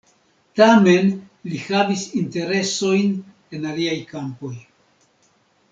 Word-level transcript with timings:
Tamen, 0.59 1.11
li 1.51 1.59
havis 1.65 2.05
interesojn 2.21 3.13
en 3.59 3.69
aliaj 3.75 3.97
kampoj. 4.15 4.55